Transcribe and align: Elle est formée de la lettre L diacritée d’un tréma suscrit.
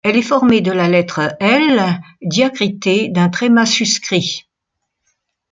Elle 0.03 0.17
est 0.17 0.23
formée 0.23 0.61
de 0.61 0.71
la 0.71 0.87
lettre 0.87 1.35
L 1.39 2.01
diacritée 2.23 3.09
d’un 3.09 3.29
tréma 3.29 3.67
suscrit. 3.67 4.47